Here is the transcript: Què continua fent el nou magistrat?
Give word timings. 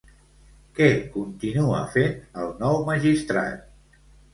Què 0.79 0.87
continua 1.19 1.85
fent 1.99 2.19
el 2.47 2.53
nou 2.67 2.85
magistrat? 2.93 4.07